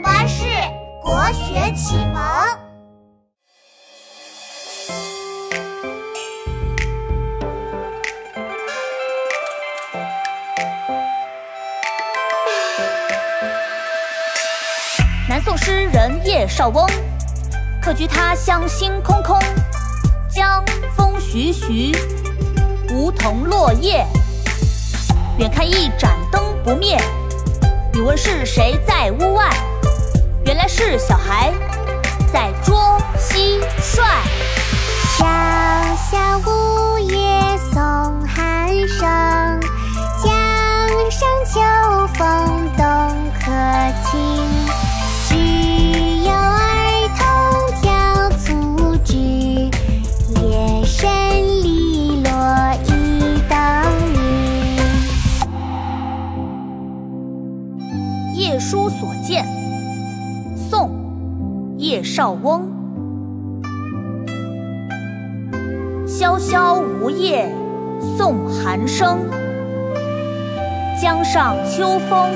[0.00, 0.44] 巴士
[1.02, 2.22] 国学启蒙。
[15.28, 16.86] 南宋诗人叶绍翁，
[17.82, 19.38] 客居他乡心空空，
[20.28, 20.64] 江
[20.96, 21.92] 风徐徐，
[22.90, 24.06] 梧桐落叶，
[25.38, 26.96] 远看一盏灯不灭。
[27.92, 29.50] 你问是谁在屋外？
[30.48, 31.52] 原来是小孩
[32.32, 32.74] 在捉
[33.18, 34.00] 蟋蟀。
[35.18, 35.26] 小
[36.10, 37.76] 小梧叶送
[38.26, 39.60] 寒声，
[40.24, 40.32] 江
[41.10, 41.60] 上秋
[42.14, 42.24] 风
[42.78, 42.86] 动
[43.38, 43.44] 客
[44.06, 44.10] 情。
[45.28, 45.34] 只
[46.24, 46.64] 有儿
[47.18, 47.20] 童
[47.82, 47.86] 挑
[48.38, 49.12] 促织，
[50.40, 51.06] 夜深
[51.62, 52.32] 篱落
[52.86, 52.88] 一
[53.50, 53.54] 灯
[54.14, 54.16] 明。
[58.34, 59.44] 夜书所见，
[60.70, 60.90] 宋·
[61.78, 62.68] 叶绍翁。
[66.06, 67.50] 萧萧梧叶
[68.18, 69.18] 送寒声，
[71.00, 72.30] 江上秋风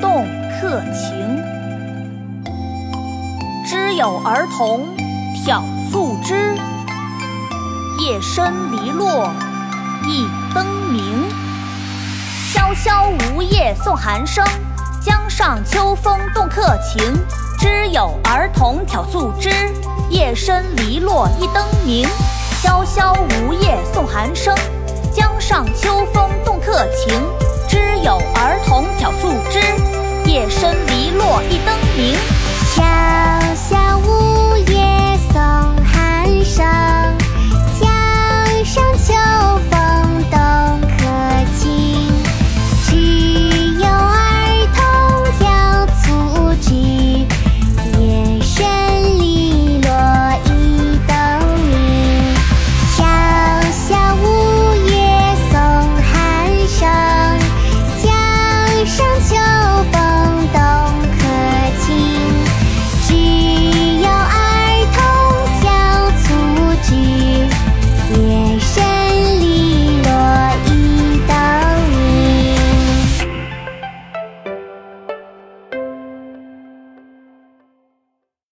[0.00, 1.42] 动客情。
[3.66, 4.86] 知有儿童
[5.44, 6.54] 挑促织，
[8.00, 9.30] 夜深篱落
[10.06, 11.28] 一灯明。
[12.50, 14.42] 萧萧梧叶送寒声，
[15.04, 17.18] 江上秋风动客情。
[17.58, 19.50] 知有儿童挑促织，
[20.10, 22.06] 夜深篱落一灯明。
[22.60, 24.54] 萧萧梧叶送寒声，
[25.12, 27.22] 江上秋风动客情。
[27.68, 29.60] 知有儿童挑促织，
[30.28, 32.51] 夜深篱落一灯明。